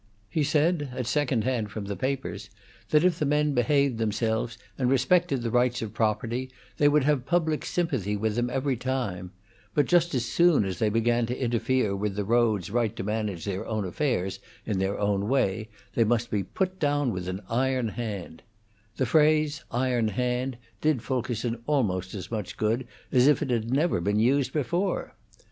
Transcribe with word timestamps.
He 0.31 0.43
said, 0.43 0.89
at 0.95 1.05
second 1.05 1.43
hand 1.43 1.69
from 1.69 1.85
the 1.85 1.95
papers, 1.95 2.49
that 2.89 3.03
if 3.03 3.19
the 3.19 3.25
men 3.27 3.53
behaved 3.53 3.99
themselves 3.99 4.57
and 4.75 4.89
respected 4.89 5.43
the 5.43 5.51
rights 5.51 5.83
of 5.83 5.93
property, 5.93 6.49
they 6.77 6.87
would 6.87 7.03
have 7.03 7.27
public 7.27 7.63
sympathy 7.63 8.17
with 8.17 8.33
them 8.35 8.49
every 8.49 8.75
time; 8.75 9.29
but 9.75 9.85
just 9.85 10.15
as 10.15 10.25
soon 10.25 10.65
as 10.65 10.79
they 10.79 10.89
began 10.89 11.27
to 11.27 11.37
interfere 11.39 11.95
with 11.95 12.15
the 12.15 12.23
roads' 12.25 12.71
right 12.71 12.95
to 12.95 13.03
manage 13.03 13.45
their 13.45 13.63
own 13.67 13.85
affairs 13.85 14.39
in 14.65 14.79
their 14.79 14.99
own 14.99 15.29
way, 15.29 15.69
they 15.93 16.03
must 16.03 16.31
be 16.31 16.41
put 16.41 16.79
down 16.79 17.11
with 17.13 17.27
an 17.27 17.41
iron 17.47 17.89
hand; 17.89 18.41
the 18.97 19.05
phrase 19.05 19.63
"iron 19.69 20.07
hand" 20.07 20.57
did 20.81 21.03
Fulkerson 21.03 21.61
almost 21.67 22.15
as 22.15 22.31
much 22.31 22.57
good 22.57 22.87
as 23.11 23.27
if 23.27 23.43
it 23.43 23.51
had 23.51 23.71
never 23.71 24.01
been 24.01 24.19
used 24.19 24.51
before. 24.51 25.13